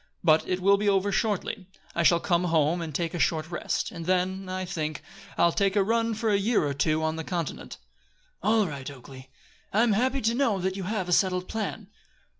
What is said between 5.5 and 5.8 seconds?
take